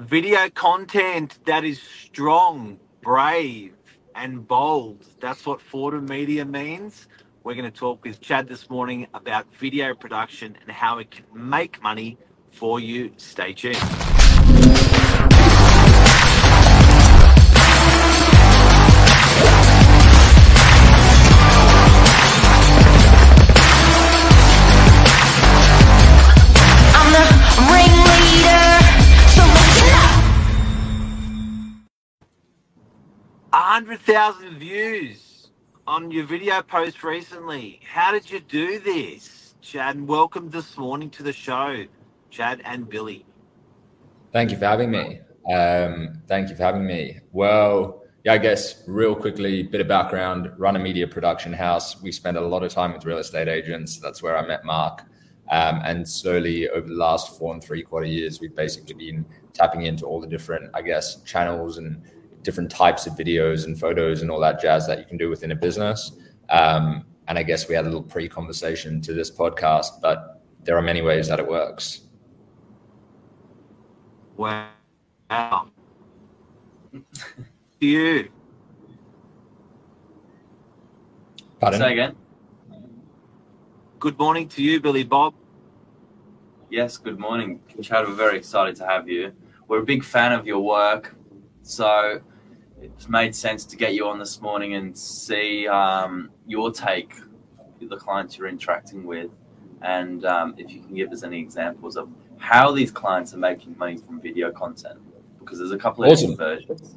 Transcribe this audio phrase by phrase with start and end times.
[0.00, 3.74] video content that is strong, brave,
[4.14, 5.04] and bold.
[5.20, 7.06] That's what Fordham Media means.
[7.44, 11.24] We're going to talk with Chad this morning about video production and how it can
[11.34, 12.16] make money
[12.50, 13.12] for you.
[13.18, 13.99] Stay tuned.
[33.80, 35.48] 100,000 views
[35.86, 37.80] on your video post recently.
[37.82, 39.96] How did you do this, Chad?
[39.96, 41.86] And welcome this morning to the show,
[42.28, 43.24] Chad and Billy.
[44.34, 45.20] Thank you for having me.
[45.50, 47.20] Um, thank you for having me.
[47.32, 52.02] Well, yeah, I guess real quickly, bit of background run a media production house.
[52.02, 53.98] We spend a lot of time with real estate agents.
[53.98, 55.04] That's where I met Mark.
[55.50, 59.24] Um, and slowly over the last four and three quarter years, we've basically been
[59.54, 62.02] tapping into all the different, I guess, channels and
[62.42, 65.50] different types of videos and photos and all that jazz that you can do within
[65.52, 66.12] a business.
[66.48, 70.82] Um, and I guess we had a little pre-conversation to this podcast, but there are
[70.82, 72.02] many ways that it works.
[74.36, 74.70] Wow.
[77.80, 78.28] you.
[81.60, 81.80] Pardon?
[81.80, 82.16] Say again.
[83.98, 85.34] Good morning to you, Billy Bob.
[86.70, 88.06] Yes, good morning, Chad.
[88.06, 89.32] We're very excited to have you.
[89.68, 91.14] We're a big fan of your work,
[91.62, 92.24] so it's
[93.08, 97.14] made sense to get you on this morning and see um, your take,
[97.80, 99.30] the clients you're interacting with,
[99.82, 103.76] and um, if you can give us any examples of how these clients are making
[103.78, 104.98] money from video content,
[105.38, 106.32] because there's a couple of Awesome.
[106.32, 106.96] different versions.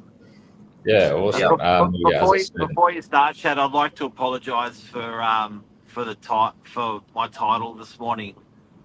[0.84, 1.56] Yeah, awesome.
[1.56, 5.64] Be- Um, yeah, before, you, before you start, Chad, I'd like to apologise for um,
[5.84, 8.34] for the ti- for my title this morning,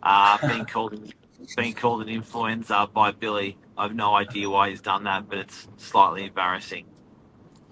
[0.03, 1.13] uh, being called
[1.57, 3.57] being called an influencer by Billy.
[3.77, 6.85] I have no idea why he's done that, but it's slightly embarrassing.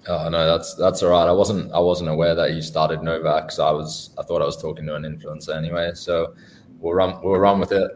[0.09, 1.27] Oh no, that's that's all right.
[1.27, 3.51] I wasn't I wasn't aware that you started Novak.
[3.51, 5.91] So I was I thought I was talking to an influencer anyway.
[5.93, 6.33] So
[6.79, 7.91] we'll run we'll run with it.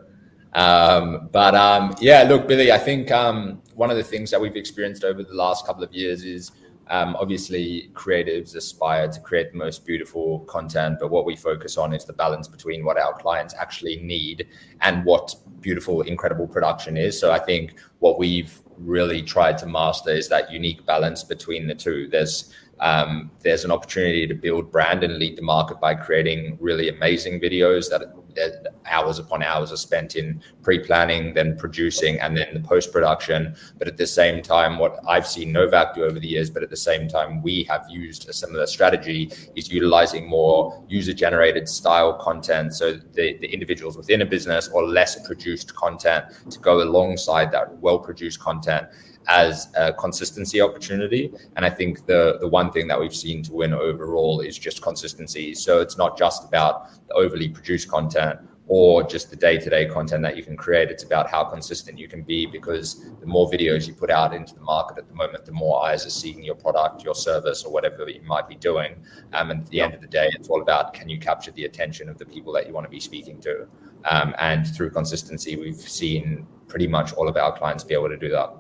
[0.54, 4.58] Um, but um, yeah, look, Billy, I think um, one of the things that we've
[4.58, 6.52] experienced over the last couple of years is
[6.88, 11.94] um, obviously creatives aspire to create the most beautiful content, but what we focus on
[11.94, 14.48] is the balance between what our clients actually need
[14.82, 17.20] and what beautiful, incredible production is.
[17.20, 21.76] So I think what we've really tried to master is that unique balance between the
[21.76, 22.08] two.
[22.08, 26.90] There's um, there's an opportunity to build brand and lead the market by creating really
[26.90, 28.02] amazing videos that,
[28.36, 33.56] that hours upon hours are spent in pre-planning, then producing, and then the post-production.
[33.78, 36.72] But at the same time, what I've seen Novak do over the years, but at
[36.72, 42.74] the same time, we have used a similar strategy is utilizing more user-generated style content.
[42.74, 47.78] So the, the individuals within a business or less produced content to go alongside that
[47.78, 48.88] well-produced content
[49.28, 51.32] as a consistency opportunity.
[51.56, 54.82] And I think the the one thing that we've seen to win overall is just
[54.82, 55.54] consistency.
[55.54, 60.38] So it's not just about the overly produced content or just the day-to-day content that
[60.38, 60.90] you can create.
[60.90, 64.56] It's about how consistent you can be because the more videos you put out into
[64.56, 67.74] the market at the moment, the more eyes are seeing your product, your service, or
[67.74, 68.96] whatever you might be doing.
[69.34, 71.66] Um, and at the end of the day, it's all about can you capture the
[71.66, 73.68] attention of the people that you want to be speaking to.
[74.10, 78.16] Um, and through consistency, we've seen pretty much all of our clients be able to
[78.16, 78.56] do that.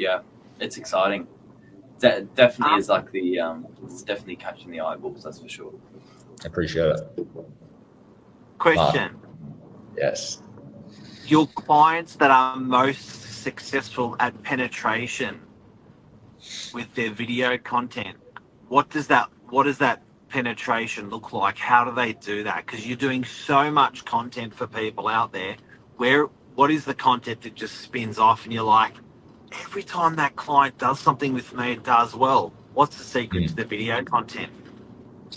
[0.00, 0.20] Yeah,
[0.58, 1.26] it's exciting.
[1.98, 5.24] De- definitely is like the um, it's definitely catching the eyeballs.
[5.24, 5.74] That's for sure.
[6.42, 7.26] I appreciate it.
[8.58, 9.20] Question:
[9.94, 10.42] Yes.
[11.26, 15.38] Your clients that are most successful at penetration
[16.72, 18.16] with their video content,
[18.68, 21.58] what does that what does that penetration look like?
[21.58, 22.64] How do they do that?
[22.64, 25.56] Because you're doing so much content for people out there.
[25.98, 28.94] Where what is the content that just spins off and you're like,
[29.52, 32.52] every time that client does something with me, it does well.
[32.74, 33.48] What's the secret Mm.
[33.48, 34.50] to the video content?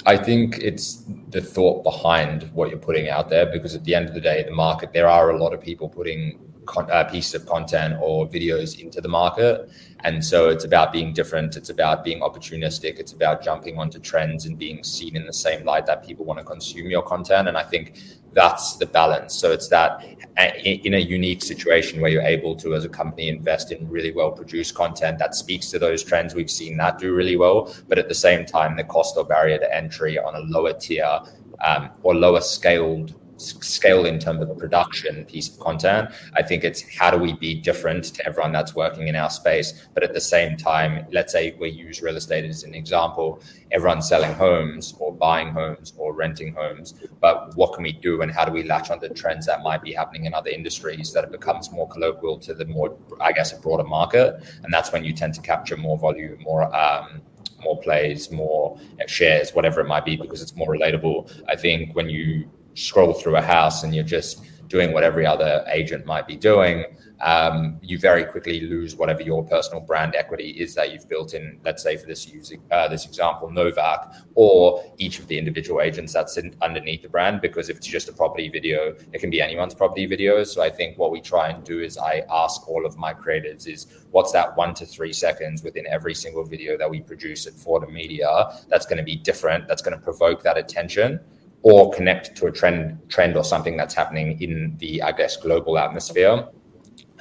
[0.06, 4.08] I think it's the thought behind what you're putting out there because at the end
[4.08, 7.34] of the day, the market, there are a lot of people putting con- uh, pieces
[7.36, 9.70] of content or videos into the market.
[10.04, 11.56] And so it's about being different.
[11.56, 13.00] It's about being opportunistic.
[13.00, 16.40] It's about jumping onto trends and being seen in the same light that people want
[16.40, 17.48] to consume your content.
[17.48, 17.98] And I think
[18.34, 19.34] that's the balance.
[19.34, 20.04] So it's that
[20.38, 24.12] uh, in a unique situation where you're able to, as a company, invest in really
[24.12, 26.36] well produced content that speaks to those trends.
[26.36, 27.74] We've seen that do really well.
[27.88, 31.20] But at the same time, the cost or barrier to entry on a lower tier
[31.64, 36.10] um, or lower scaled scale in terms of production piece of content.
[36.36, 39.88] I think it's how do we be different to everyone that's working in our space,
[39.94, 43.42] but at the same time, let's say we use real estate as an example.
[43.72, 48.32] Everyone's selling homes or buying homes or renting homes, but what can we do and
[48.32, 51.24] how do we latch on onto trends that might be happening in other industries that
[51.24, 55.04] it becomes more colloquial to the more, I guess, a broader market, and that's when
[55.04, 56.74] you tend to capture more volume, more.
[56.76, 57.22] Um,
[57.64, 58.78] more plays, more
[59.08, 61.32] shares, whatever it might be, because it's more relatable.
[61.48, 65.64] I think when you scroll through a house and you're just doing what every other
[65.72, 66.84] agent might be doing,
[67.22, 71.60] um, you very quickly lose whatever your personal brand equity is that you've built in.
[71.64, 76.12] Let's say for this using uh, this example, Novak, or each of the individual agents
[76.12, 77.40] that's in, underneath the brand.
[77.40, 80.44] Because if it's just a property video, it can be anyone's property video.
[80.44, 83.68] So I think what we try and do is I ask all of my creatives
[83.68, 87.54] is what's that one to three seconds within every single video that we produce at
[87.54, 91.20] Fordham Media that's going to be different, that's going to provoke that attention
[91.64, 95.78] or connect to a trend trend or something that's happening in the I guess global
[95.78, 96.48] atmosphere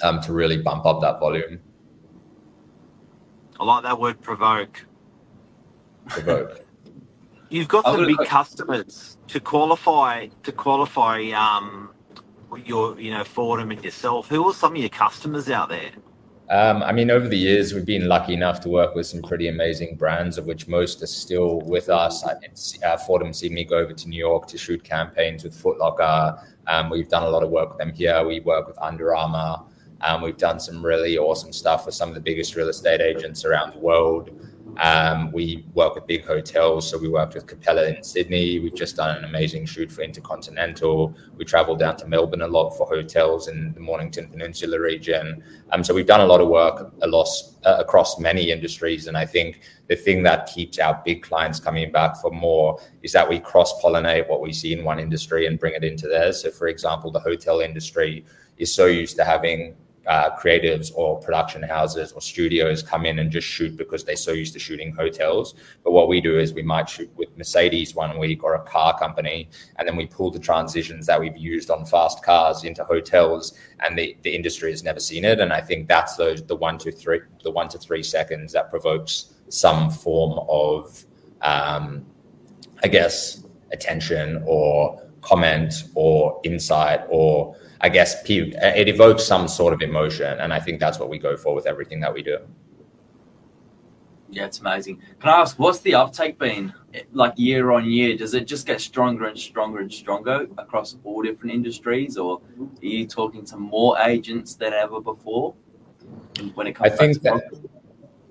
[0.02, 1.60] um, to really bump up that volume.
[3.58, 4.84] I like that word provoke.
[6.08, 6.66] Provoke.
[7.48, 11.90] You've got I've some got a big que- customers to qualify to qualify um,
[12.64, 14.28] your you know Fordham and yourself.
[14.28, 15.90] Who are some of your customers out there?
[16.52, 19.48] Um, I mean, over the years, we've been lucky enough to work with some pretty
[19.48, 22.22] amazing brands, of which most are still with us.
[22.26, 25.54] I- It's, uh, Fordham seen me go over to New York to shoot campaigns with
[25.54, 26.38] Foot Locker.
[26.66, 28.22] Um, we've done a lot of work with them here.
[28.26, 29.62] We work with Under Armour.
[30.02, 33.46] Um, we've done some really awesome stuff with some of the biggest real estate agents
[33.46, 34.28] around the world.
[34.78, 36.90] Um, we work with big hotels.
[36.90, 38.58] So we worked with Capella in Sydney.
[38.58, 41.14] We've just done an amazing shoot for Intercontinental.
[41.36, 45.42] We travel down to Melbourne a lot for hotels in the Mornington Peninsula region.
[45.70, 49.06] Um, so we've done a lot of work a uh, across many industries.
[49.06, 53.12] And I think the thing that keeps our big clients coming back for more is
[53.12, 56.42] that we cross pollinate what we see in one industry and bring it into theirs.
[56.42, 58.24] So, for example, the hotel industry
[58.58, 59.74] is so used to having
[60.06, 64.32] uh, creatives or production houses or studios come in and just shoot because they're so
[64.32, 65.54] used to shooting hotels.
[65.84, 68.98] But what we do is we might shoot with Mercedes one week or a car
[68.98, 73.54] company, and then we pull the transitions that we've used on fast cars into hotels,
[73.80, 75.40] and the, the industry has never seen it.
[75.40, 78.70] And I think that's those the one to three the one to three seconds that
[78.70, 81.04] provokes some form of
[81.42, 82.04] um,
[82.82, 89.82] I guess attention or comment or insight or I guess it evokes some sort of
[89.82, 92.38] emotion, and I think that's what we go for with everything that we do.
[94.30, 95.02] Yeah, it's amazing.
[95.18, 96.72] Can I ask, what's the uptake been
[97.12, 98.16] like year on year?
[98.16, 102.86] Does it just get stronger and stronger and stronger across all different industries, or are
[102.86, 105.54] you talking to more agents than ever before?
[106.54, 107.42] When it comes, I think to that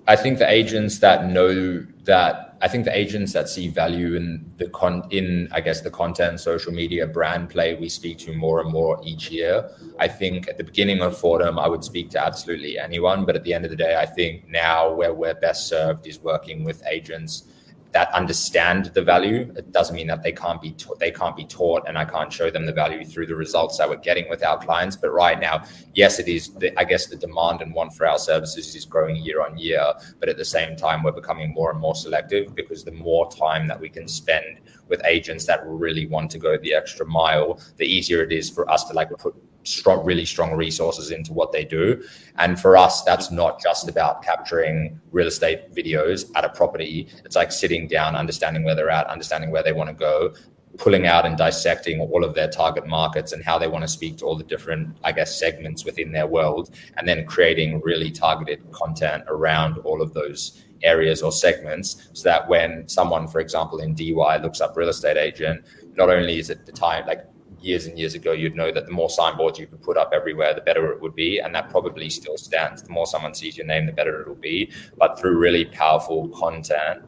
[0.06, 4.44] I think the agents that know that I think the agents that see value in
[4.56, 8.60] the con in I guess the content, social media, brand play we speak to more
[8.60, 9.68] and more each year.
[9.98, 13.44] I think at the beginning of Fordham, I would speak to absolutely anyone, but at
[13.44, 16.82] the end of the day, I think now where we're best served is working with
[16.86, 17.44] agents
[17.92, 19.52] that understand the value.
[19.56, 22.32] It doesn't mean that they can't be ta- they can't be taught, and I can't
[22.32, 24.96] show them the value through the results that we're getting with our clients.
[24.96, 26.48] But right now, yes, it is.
[26.54, 29.92] The, I guess the demand and want for our services is growing year on year.
[30.20, 33.66] But at the same time, we're becoming more and more selective because the more time
[33.68, 37.86] that we can spend with agents that really want to go the extra mile, the
[37.86, 39.34] easier it is for us to like put
[39.64, 42.02] strong, really strong resources into what they do.
[42.36, 47.08] And for us, that's not just about capturing real estate videos at a property.
[47.24, 50.34] It's like sitting down, understanding where they're at, understanding where they want to go,
[50.78, 54.16] pulling out and dissecting all of their target markets and how they want to speak
[54.18, 58.70] to all the different, I guess, segments within their world, and then creating really targeted
[58.72, 63.94] content around all of those areas or segments so that when someone, for example, in
[63.94, 65.64] DY looks up real estate agent,
[65.96, 67.24] not only is it the time, like
[67.64, 70.54] years and years ago, you'd know that the more signboards you could put up everywhere,
[70.54, 71.38] the better it would be.
[71.38, 72.82] And that probably still stands.
[72.82, 74.72] The more someone sees your name, the better it'll be.
[74.98, 77.02] But through really powerful content,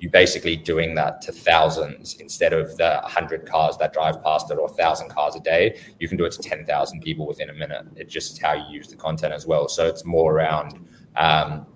[0.00, 4.54] you're basically doing that to thousands instead of the 100 cars that drive past it
[4.54, 5.78] or 1,000 cars a day.
[5.98, 7.86] You can do it to 10,000 people within a minute.
[7.96, 9.68] It's just how you use the content as well.
[9.68, 10.86] So it's more around
[11.16, 11.66] um,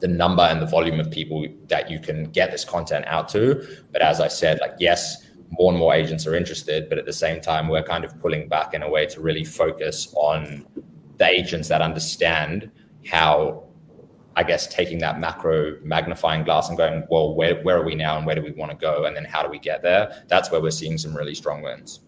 [0.00, 3.66] the number and the volume of people that you can get this content out to.
[3.90, 7.12] But as I said, like, yes, more and more agents are interested, but at the
[7.12, 10.66] same time, we're kind of pulling back in a way to really focus on
[11.18, 12.70] the agents that understand
[13.06, 13.64] how,
[14.36, 18.16] I guess, taking that macro magnifying glass and going, well, where, where are we now
[18.16, 19.04] and where do we want to go?
[19.04, 20.24] And then how do we get there?
[20.28, 22.00] That's where we're seeing some really strong wins.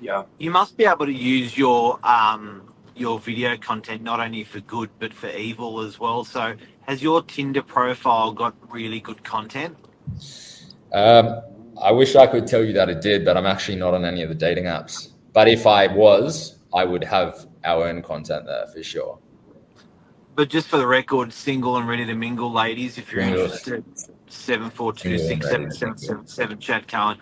[0.00, 0.24] Yeah.
[0.38, 4.90] You must be able to use your um, your video content not only for good
[4.98, 6.24] but for evil as well.
[6.24, 9.76] So, has your Tinder profile got really good content?
[10.92, 11.40] Um,
[11.82, 14.22] I wish I could tell you that it did, but I'm actually not on any
[14.22, 15.08] of the dating apps.
[15.32, 19.18] But if I was, I would have our own content there for sure.
[20.36, 23.44] But just for the record, single and ready to mingle, ladies, if you're Single.
[23.44, 23.84] interested,
[24.26, 26.58] seven four two six seven seven seven seven.
[26.58, 27.18] Chad Cohen.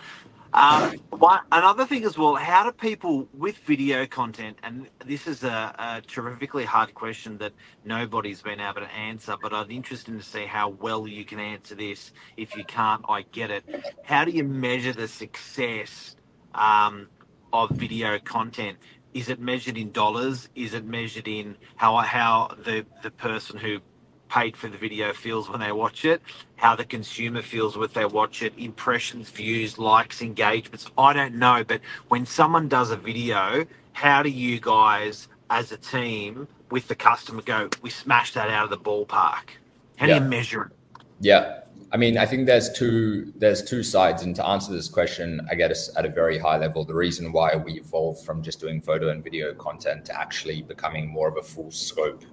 [0.54, 5.44] Um, one, another thing as well, how do people with video content, and this is
[5.44, 7.52] a, a terrifically hard question that
[7.86, 11.74] nobody's been able to answer, but I'm interested to see how well you can answer
[11.74, 12.12] this.
[12.36, 13.64] If you can't, I get it.
[14.04, 16.16] How do you measure the success
[16.54, 17.08] um,
[17.54, 18.76] of video content?
[19.14, 20.50] Is it measured in dollars?
[20.54, 23.80] Is it measured in how how the the person who
[24.32, 26.22] paid for the video feels when they watch it,
[26.56, 30.90] how the consumer feels when they watch it, impressions, views, likes, engagements.
[30.96, 35.76] I don't know, but when someone does a video, how do you guys as a
[35.76, 39.46] team with the customer go, we smashed that out of the ballpark?
[39.96, 40.22] How do Yeah.
[40.22, 40.72] you measure it?
[41.20, 41.58] Yeah.
[41.94, 45.54] I mean, I think there's two there's two sides, and to answer this question, I
[45.54, 49.10] guess at a very high level, the reason why we evolved from just doing photo
[49.10, 52.24] and video content to actually becoming more of a full scope.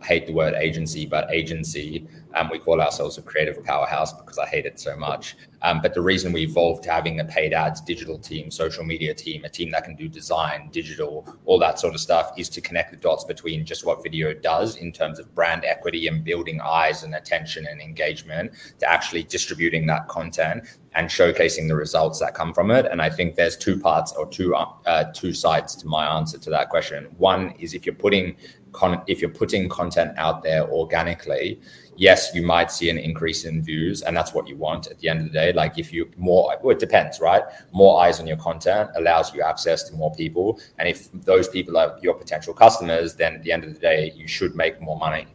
[0.00, 2.06] I hate the word agency, but agency.
[2.34, 5.36] Um, we call ourselves a creative powerhouse because I hate it so much.
[5.62, 9.12] Um, but the reason we evolved to having a paid ads digital team, social media
[9.12, 12.60] team, a team that can do design, digital, all that sort of stuff is to
[12.60, 16.60] connect the dots between just what video does in terms of brand equity and building
[16.62, 22.34] eyes and attention and engagement to actually distributing that content and showcasing the results that
[22.34, 22.86] come from it.
[22.86, 26.50] And I think there's two parts or two uh, two sides to my answer to
[26.50, 27.04] that question.
[27.18, 28.36] One is if you're putting
[28.72, 31.60] con- if you're putting content out there organically,
[31.96, 35.08] yes, you might see an increase in views, and that's what you want at the
[35.08, 35.52] end of the day.
[35.52, 37.42] Like if you more, well, it depends, right?
[37.72, 41.76] More eyes on your content allows you access to more people, and if those people
[41.76, 44.98] are your potential customers, then at the end of the day, you should make more
[44.98, 45.26] money.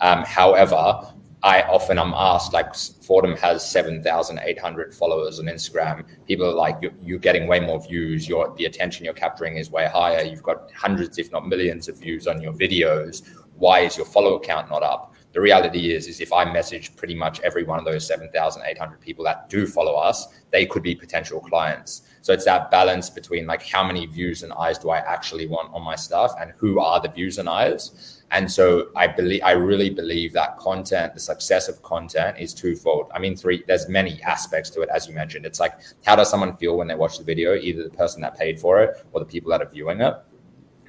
[0.00, 1.02] Um, however,
[1.44, 6.06] I often I'm asked, like Fordham has 7,800 followers on Instagram.
[6.26, 8.26] People are like, you're, you're getting way more views.
[8.26, 10.22] Your the attention you're capturing is way higher.
[10.22, 13.28] You've got hundreds, if not millions, of views on your videos.
[13.56, 15.12] Why is your follower count not up?
[15.34, 19.22] The reality is, is if I message pretty much every one of those 7,800 people
[19.24, 22.02] that do follow us, they could be potential clients.
[22.22, 25.74] So it's that balance between like how many views and eyes do I actually want
[25.74, 28.13] on my stuff and who are the views and eyes.
[28.30, 33.10] And so I believe I really believe that content, the success of content is twofold.
[33.14, 35.46] I mean, three, there's many aspects to it, as you mentioned.
[35.46, 38.36] It's like how does someone feel when they watch the video, either the person that
[38.36, 40.14] paid for it or the people that are viewing it,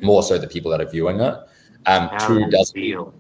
[0.02, 1.36] more so the people that are viewing it.
[1.86, 3.14] Um, How two, does feel?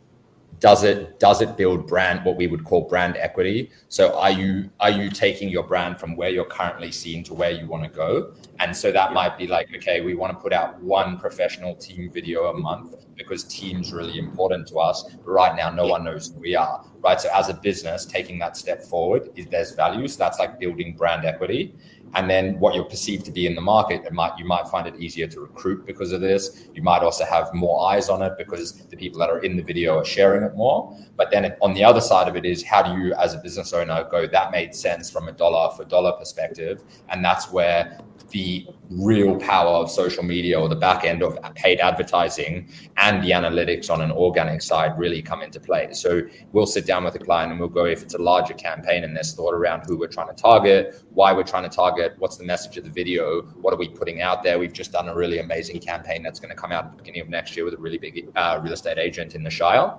[0.66, 3.70] Does it does it build brand what we would call brand equity?
[3.88, 7.52] So are you are you taking your brand from where you're currently seen to where
[7.52, 8.34] you want to go?
[8.58, 12.10] And so that might be like okay we want to put out one professional team
[12.12, 16.34] video a month because team's really important to us but right now no one knows
[16.34, 17.22] who we are right?
[17.22, 20.08] So as a business taking that step forward is there's value.
[20.08, 21.76] So that's like building brand equity
[22.16, 24.88] and then what you're perceived to be in the market it might you might find
[24.88, 26.68] it easier to recruit because of this.
[26.74, 29.64] You might also have more eyes on it because the people that are in the
[29.64, 30.98] video are sharing it more.
[31.16, 33.74] But then on the other side of it is how do you as a business
[33.74, 36.84] owner go that made sense from a dollar for dollar perspective.
[37.10, 41.80] And that's where the real power of social media or the back end of paid
[41.80, 45.90] advertising and the analytics on an organic side really come into play.
[45.94, 49.04] So we'll sit down with a client and we'll go if it's a larger campaign
[49.04, 52.38] and there's thought around who we're trying to target, why we're trying to target, what's
[52.38, 54.60] the message of the video, what are we putting out there.
[54.60, 57.22] We've just done a really amazing campaign that's going to come out at the beginning
[57.22, 59.94] of next year with a really big uh, real estate agent in the Shire.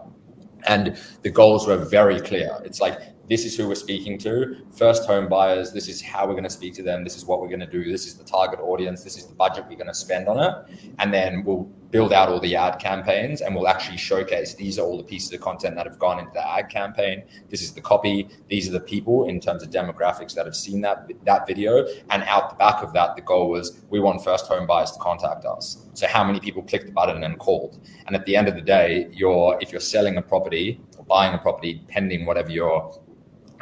[0.66, 2.58] And the goals were very clear.
[2.64, 4.56] It's like, this is who we're speaking to.
[4.76, 7.02] First home buyers, this is how we're going to speak to them.
[7.02, 7.84] This is what we're going to do.
[7.84, 9.02] This is the target audience.
[9.02, 10.92] This is the budget we're going to spend on it.
[10.98, 14.82] And then we'll build out all the ad campaigns and we'll actually showcase these are
[14.82, 17.22] all the pieces of content that have gone into the ad campaign.
[17.48, 18.28] This is the copy.
[18.48, 21.86] These are the people in terms of demographics that have seen that, that video.
[22.10, 24.98] And out the back of that, the goal was we want first home buyers to
[24.98, 25.86] contact us.
[25.94, 27.80] So how many people clicked the button and called?
[28.06, 31.34] And at the end of the day, you're if you're selling a property or buying
[31.34, 33.00] a property, pending whatever your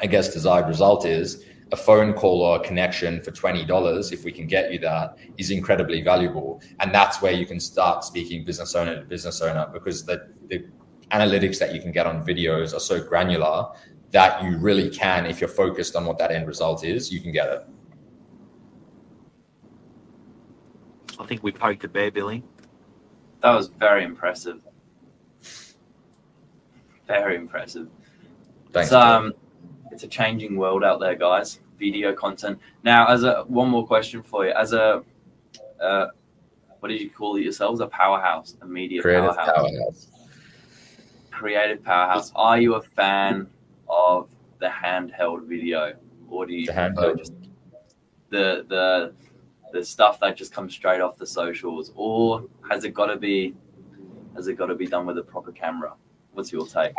[0.00, 4.32] I guess desired result is a phone call or a connection for $20 if we
[4.32, 8.74] can get you that is incredibly valuable and that's where you can start speaking business
[8.74, 10.66] owner to business owner because the, the
[11.10, 13.66] analytics that you can get on videos are so granular
[14.10, 17.32] that you really can if you're focused on what that end result is you can
[17.32, 17.66] get it
[21.18, 22.42] I think we poked the bear, Billy.
[23.40, 24.62] That was very impressive.
[27.06, 27.88] Very impressive.
[28.72, 29.32] thanks It's, um,
[29.94, 31.60] it's a changing world out there, guys.
[31.78, 32.58] Video content.
[32.82, 35.02] Now, as a one more question for you, as a
[35.80, 36.06] uh,
[36.80, 37.80] what did you call it yourselves?
[37.80, 40.08] A powerhouse, a media creative powerhouse, powerhouse
[41.30, 42.32] creative powerhouse.
[42.34, 43.48] Are you a fan
[43.88, 44.28] of
[44.60, 45.94] the handheld video,
[46.28, 47.32] or do you The just
[48.30, 49.12] the the
[49.72, 53.54] the stuff that just comes straight off the socials, or has it got to be
[54.34, 55.94] has it got to be done with a proper camera?
[56.32, 56.92] What's your take?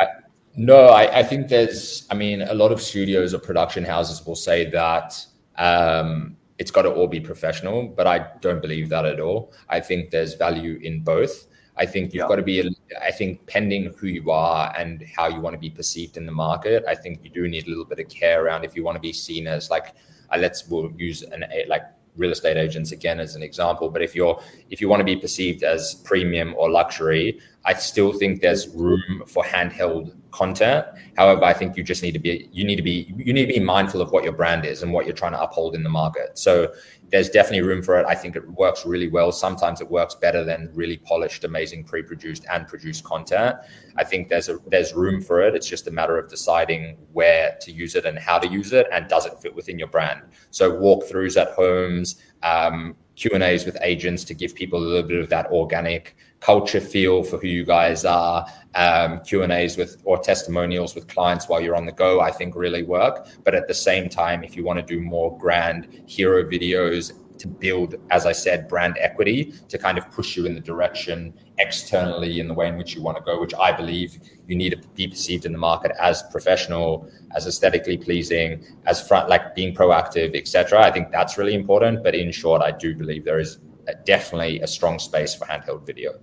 [0.57, 4.35] No, I, I think there's, I mean, a lot of studios or production houses will
[4.35, 5.25] say that
[5.57, 9.51] um, it's got to all be professional, but I don't believe that at all.
[9.67, 11.47] I think there's value in both.
[11.75, 12.27] I think you've Yeah.
[12.29, 15.69] got to be, I think, pending who you are and how you want to be
[15.69, 18.63] perceived in the market, I think you do need a little bit of care around
[18.63, 19.93] if you want to be seen as like,
[20.33, 21.83] uh, let's, we'll use an, a, like
[22.15, 23.89] real estate agents again as an example.
[23.89, 28.13] But if you're, if you want to be perceived as premium or luxury, I still
[28.13, 30.85] think there's room for handheld content.
[31.17, 33.53] However, I think you just need to be you need to be you need to
[33.53, 35.89] be mindful of what your brand is and what you're trying to uphold in the
[35.89, 36.37] market.
[36.37, 36.71] So
[37.09, 38.05] there's definitely room for it.
[38.07, 39.31] I think it works really well.
[39.31, 43.55] Sometimes it works better than really polished, amazing pre-produced and produced content.
[43.97, 45.55] I think there's a there's room for it.
[45.55, 48.87] It's just a matter of deciding where to use it and how to use it,
[48.91, 50.21] and does it fit within your brand.
[50.51, 55.07] So walkthroughs at homes, um, Q and A's with agents to give people a little
[55.07, 58.45] bit of that organic culture feel for who you guys are.
[58.75, 62.31] Um, Q and A's with or testimonials with clients while you're on the go, I
[62.31, 63.27] think really work.
[63.43, 67.47] But at the same time, if you want to do more grand hero videos to
[67.47, 72.39] build, as I said, brand equity to kind of push you in the direction externally
[72.39, 74.87] in the way in which you want to go, which I believe you need to
[74.89, 80.35] be perceived in the market as professional, as aesthetically pleasing, as front like being proactive,
[80.35, 80.83] etc.
[80.83, 82.03] I think that's really important.
[82.03, 83.57] But in short, I do believe there is
[84.05, 86.19] definitely a strong space for handheld video.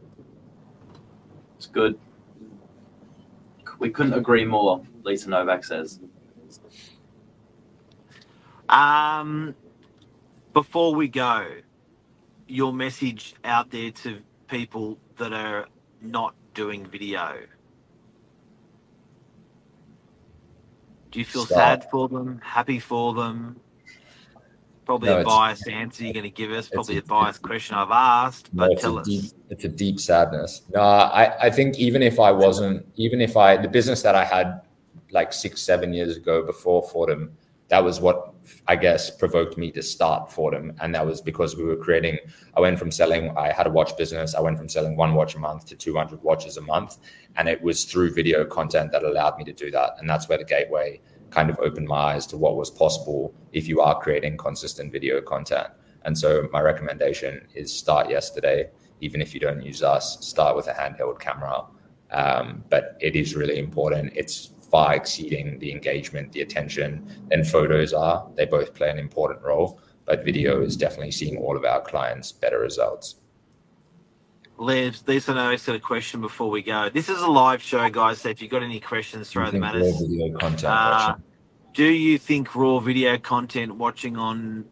[1.62, 1.97] It's good.
[3.78, 4.85] We couldn't agree more.
[5.04, 6.00] Lisa Novak says.
[8.69, 9.54] Um,
[10.52, 11.47] before we go,
[12.49, 15.69] your message out there to people that are
[16.00, 17.37] not doing video.
[21.12, 21.83] Do you feel Start.
[21.83, 22.40] sad for them?
[22.42, 23.61] Happy for them?
[24.85, 26.69] Probably No, a biased answer you're going to give us.
[26.69, 29.07] Probably a it's- biased question I've asked, but it's tell a us.
[29.07, 30.62] deep, it's a deep sadness.
[30.75, 34.25] No, I, I think even if I wasn't, even if I, the business that I
[34.25, 34.62] had
[35.12, 37.37] like six, seven years ago before Fordham,
[37.69, 38.35] that was what
[38.67, 40.73] I guess provoked me to start Fordham.
[40.81, 42.19] And that was because we were creating,
[42.57, 44.35] I went from selling, I had a watch business.
[44.35, 46.99] I went from selling one watch a month to 200 watches a month.
[47.37, 49.93] And it was through video content that allowed me to do that.
[49.99, 51.00] And that's where the gateway
[51.32, 55.21] kind of opened my eyes to what was possible if you are creating consistent video
[55.21, 55.68] content.
[56.04, 58.68] And so my recommendation is start yesterday,
[59.00, 61.64] even if you don't use us, start with a handheld camera.
[62.10, 64.12] Um, but it is really important.
[64.14, 68.28] It's far exceeding the engagement, the attention, than photos are.
[68.36, 72.32] They both play an important role, but video is definitely seeing all of our clients
[72.32, 73.16] better results.
[74.58, 76.88] Les, Lisa knows said a question before we go.
[76.88, 78.21] This is a live show, guys.
[78.21, 80.00] So if you've got any questions, throw them at us.
[80.00, 81.15] video content, Uh,
[81.75, 84.65] do you think raw video content watching on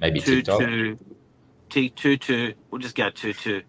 [0.00, 0.60] maybe two TikTok.
[0.60, 0.98] two
[1.70, 3.62] T two two we'll just go two two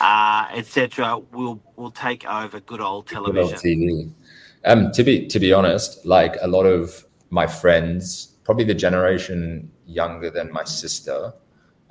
[0.00, 4.14] uh etc will will take over good old Good old television.
[4.64, 9.70] Um, to be to be honest, like a lot of my friends, probably the generation
[9.86, 11.32] younger than my sister,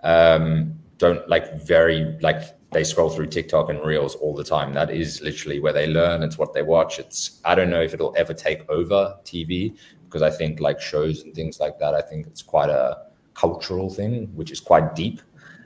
[0.03, 4.73] um, don't like very like they scroll through TikTok and Reels all the time.
[4.73, 6.21] That is literally where they learn.
[6.23, 6.99] It's what they watch.
[6.99, 11.23] It's I don't know if it'll ever take over TV because I think like shows
[11.23, 11.93] and things like that.
[11.95, 12.97] I think it's quite a
[13.33, 15.21] cultural thing, which is quite deep.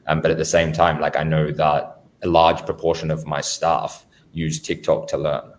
[0.07, 3.41] Um, but at the same time, like I know that a large proportion of my
[3.41, 5.53] staff use TikTok to learn.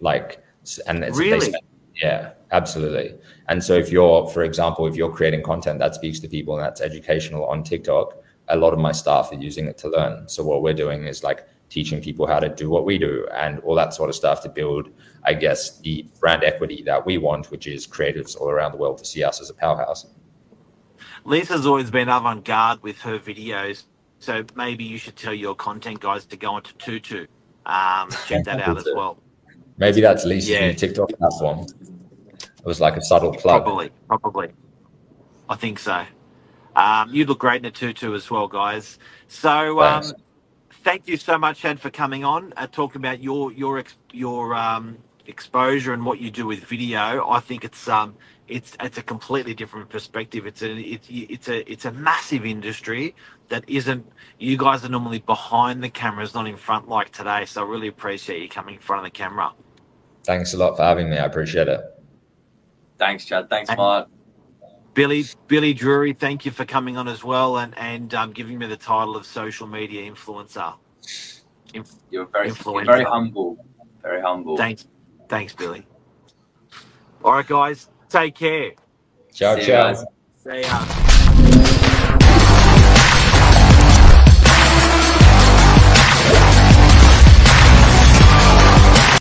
[0.00, 0.42] Like,
[0.86, 1.40] and it's, they Really?
[1.46, 1.64] spend-
[2.00, 3.14] yeah, absolutely.
[3.48, 6.64] And so if you're, for example, if you're creating content that speaks to people and
[6.64, 8.14] that's educational on TikTok,
[8.48, 10.28] a lot of my staff are using it to learn.
[10.28, 13.58] So what we're doing is like teaching people how to do what we do and
[13.60, 14.88] all that sort of stuff to build,
[15.24, 18.98] I guess, the brand equity that we want, which is creatives all around the world
[18.98, 20.06] to see us as a powerhouse.
[21.24, 23.84] Lisa's always been avant garde with her videos,
[24.18, 27.26] so maybe you should tell your content guys to go onto Tutu.
[27.66, 29.18] Um, check that out as well.
[29.76, 30.68] Maybe that's Lisa's Yeah.
[30.68, 31.66] new TikTok platform.
[32.68, 33.62] Was like a subtle plug.
[33.62, 34.48] Probably, probably.
[35.48, 36.04] I think so.
[36.76, 38.98] Um, you look great in a tutu as well, guys.
[39.26, 40.04] So, um,
[40.84, 44.54] thank you so much, Ed, for coming on uh, talking about your your ex- your
[44.54, 47.26] um, exposure and what you do with video.
[47.26, 48.14] I think it's um
[48.48, 50.46] it's it's a completely different perspective.
[50.46, 53.14] It's a it's it's a it's a massive industry
[53.48, 54.06] that isn't.
[54.38, 57.46] You guys are normally behind the cameras, not in front like today.
[57.46, 59.54] So, I really appreciate you coming in front of the camera.
[60.24, 61.16] Thanks a lot for having me.
[61.16, 61.97] I appreciate it.
[62.98, 63.48] Thanks, Chad.
[63.48, 64.08] Thanks, And- Mart.
[64.94, 68.66] Billy Billy Drury, thank you for coming on as well and and um, giving me
[68.66, 70.74] the title of social media influencer.
[72.10, 73.64] You're very, you're very humble.
[74.02, 74.56] Very humble.
[74.56, 74.88] Thanks,
[75.28, 75.86] thanks, Billy.
[77.22, 78.72] All right, guys, take care.
[79.32, 79.92] Ciao, See you ciao.
[79.92, 80.04] guys.
[80.42, 80.94] See ya.